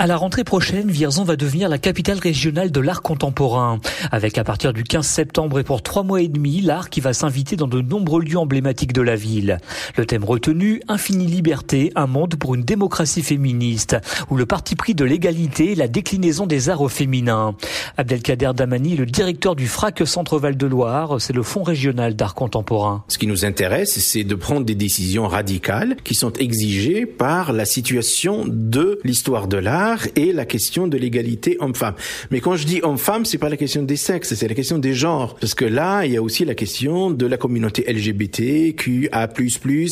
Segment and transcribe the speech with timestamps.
[0.00, 3.80] À la rentrée prochaine, Vierzon va devenir la capitale régionale de l'art contemporain.
[4.10, 7.12] Avec à partir du 15 septembre et pour trois mois et demi, l'art qui va
[7.12, 9.58] s'inviter dans de nombreux lieux emblématiques de la ville.
[9.98, 13.98] Le thème retenu, Infinie Liberté, un monde pour une démocratie féministe,
[14.30, 17.54] où le parti pris de l'égalité et la déclinaison des arts féminins.
[17.98, 23.04] Abdelkader Damani, le directeur du FRAC Centre-Val de Loire, c'est le Fonds régional d'art contemporain.
[23.08, 27.66] Ce qui nous intéresse, c'est de prendre des décisions radicales qui sont exigées par la
[27.66, 31.94] situation de l'histoire de l'art et la question de l'égalité homme-femme.
[32.30, 34.94] Mais quand je dis homme-femme, c'est pas la question des sexes, c'est la question des
[34.94, 35.36] genres.
[35.36, 39.28] Parce que là, il y a aussi la question de la communauté LGBT, QA++,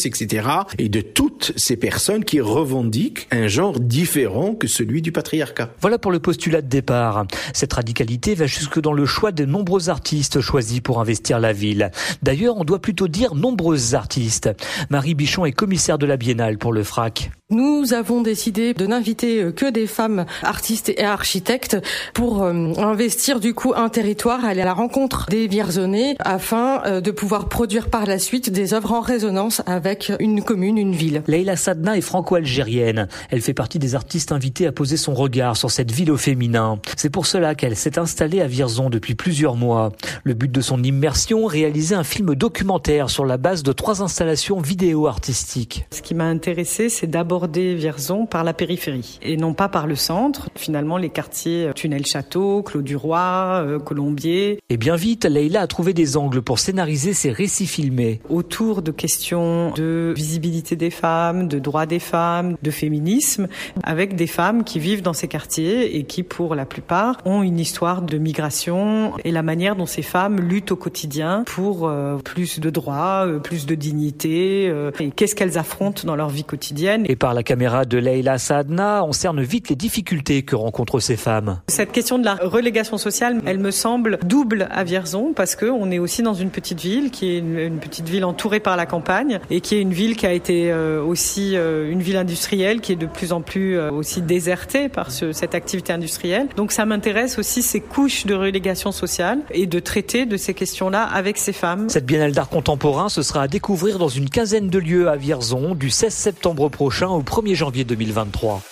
[0.04, 0.48] etc.
[0.78, 5.70] Et de toutes ces personnes qui revendiquent un genre différent que celui du patriarcat.
[5.80, 7.26] Voilà pour le postulat de départ.
[7.52, 11.90] Cette radicalité va jusque dans le choix de nombreux artistes choisis pour investir la ville.
[12.22, 14.50] D'ailleurs, on doit plutôt dire nombreuses artistes.
[14.90, 17.30] Marie Bichon est commissaire de la Biennale pour le FRAC.
[17.50, 21.78] Nous avons décidé de n'inviter que des femmes artistes et architectes
[22.12, 27.00] pour euh, investir du coup un territoire, aller à la rencontre des Vierzonais afin euh,
[27.00, 31.22] de pouvoir produire par la suite des œuvres en résonance avec une commune, une ville.
[31.26, 33.08] Leila Sadna est franco-algérienne.
[33.30, 36.78] Elle fait partie des artistes invités à poser son regard sur cette ville au féminin.
[36.98, 39.92] C'est pour cela qu'elle s'est installée à Vierzon depuis plusieurs mois.
[40.22, 44.60] Le but de son immersion, réaliser un film documentaire sur la base de trois installations
[44.60, 45.86] vidéo artistiques.
[45.90, 49.86] Ce qui m'a intéressé, c'est d'abord aborder Vierzon par la périphérie et non pas par
[49.86, 50.50] le centre.
[50.56, 54.58] Finalement, les quartiers Tunnel-Château, Clos du Roi, euh, Colombier.
[54.70, 58.20] Et bien vite, Leïla a trouvé des angles pour scénariser ses récits filmés.
[58.28, 63.46] Autour de questions de visibilité des femmes, de droits des femmes, de féminisme,
[63.84, 67.60] avec des femmes qui vivent dans ces quartiers et qui, pour la plupart, ont une
[67.60, 72.58] histoire de migration et la manière dont ces femmes luttent au quotidien pour euh, plus
[72.58, 77.04] de droits, euh, plus de dignité, et qu'est-ce qu'elles affrontent dans leur vie quotidienne.
[77.08, 81.16] Et par la caméra de Leila Sadna, on cerne vite les difficultés que rencontrent ces
[81.16, 81.60] femmes.
[81.68, 85.90] Cette question de la relégation sociale, elle me semble double à Vierzon parce que on
[85.90, 89.40] est aussi dans une petite ville qui est une, petite ville entourée par la campagne
[89.50, 92.92] et qui est une ville qui a été euh, aussi euh, une ville industrielle qui
[92.92, 96.48] est de plus en plus euh, aussi désertée par ce, cette activité industrielle.
[96.56, 101.04] Donc ça m'intéresse aussi ces couches de relégation sociale et de traiter de ces questions-là
[101.04, 101.88] avec ces femmes.
[101.88, 105.74] Cette biennale d'art contemporain, ce sera à découvrir dans une quinzaine de lieux à Vierzon
[105.74, 108.62] du 16 septembre prochain au 1er janvier 2023.